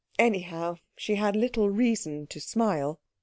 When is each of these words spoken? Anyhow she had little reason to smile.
Anyhow 0.17 0.77
she 0.97 1.13
had 1.13 1.35
little 1.35 1.69
reason 1.69 2.25
to 2.25 2.41
smile. 2.41 2.99